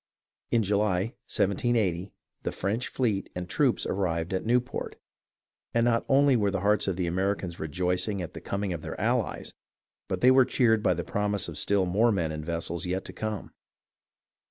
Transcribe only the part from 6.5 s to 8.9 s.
hearts of the Americans rejoiced at the coming of